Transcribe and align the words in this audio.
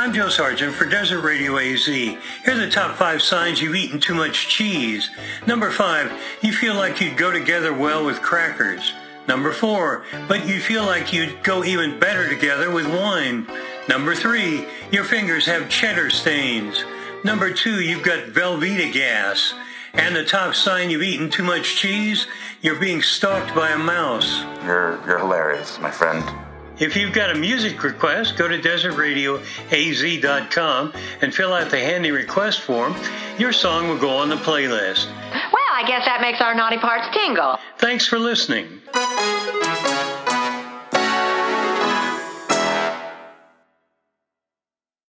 I'm 0.00 0.14
Joe 0.14 0.30
Sargent 0.30 0.72
for 0.72 0.86
Desert 0.86 1.20
Radio 1.20 1.58
AZ. 1.58 1.84
Here 1.84 2.16
are 2.46 2.56
the 2.56 2.70
top 2.70 2.96
five 2.96 3.20
signs 3.20 3.60
you've 3.60 3.76
eaten 3.76 4.00
too 4.00 4.14
much 4.14 4.48
cheese. 4.48 5.10
Number 5.46 5.70
five, 5.70 6.10
you 6.40 6.54
feel 6.54 6.74
like 6.74 7.02
you'd 7.02 7.18
go 7.18 7.30
together 7.30 7.74
well 7.74 8.06
with 8.06 8.22
crackers. 8.22 8.94
Number 9.28 9.52
four, 9.52 10.06
but 10.26 10.48
you 10.48 10.58
feel 10.58 10.86
like 10.86 11.12
you'd 11.12 11.44
go 11.44 11.64
even 11.64 12.00
better 12.00 12.26
together 12.30 12.70
with 12.70 12.86
wine. 12.86 13.46
Number 13.90 14.14
three, 14.14 14.66
your 14.90 15.04
fingers 15.04 15.44
have 15.44 15.68
cheddar 15.68 16.08
stains. 16.08 16.82
Number 17.22 17.52
two, 17.52 17.82
you've 17.82 18.02
got 18.02 18.24
Velveeta 18.24 18.90
gas. 18.90 19.52
And 19.92 20.16
the 20.16 20.24
top 20.24 20.54
sign 20.54 20.88
you've 20.88 21.02
eaten 21.02 21.28
too 21.28 21.44
much 21.44 21.76
cheese, 21.76 22.26
you're 22.62 22.80
being 22.80 23.02
stalked 23.02 23.54
by 23.54 23.72
a 23.72 23.78
mouse. 23.78 24.44
You're, 24.64 24.98
you're 25.06 25.18
hilarious, 25.18 25.78
my 25.78 25.90
friend. 25.90 26.24
If 26.80 26.96
you've 26.96 27.12
got 27.12 27.30
a 27.30 27.34
music 27.34 27.82
request, 27.82 28.38
go 28.38 28.48
to 28.48 28.58
desertradioaz.com 28.58 30.92
and 31.20 31.34
fill 31.34 31.52
out 31.52 31.70
the 31.70 31.78
handy 31.78 32.10
request 32.10 32.62
form. 32.62 32.96
Your 33.38 33.52
song 33.52 33.88
will 33.88 33.98
go 33.98 34.08
on 34.08 34.30
the 34.30 34.36
playlist. 34.36 35.08
Well, 35.52 35.72
I 35.72 35.84
guess 35.86 36.06
that 36.06 36.22
makes 36.22 36.40
our 36.40 36.54
naughty 36.54 36.78
parts 36.78 37.06
tingle. 37.12 37.58
Thanks 37.76 38.06
for 38.06 38.18
listening. 38.18 38.80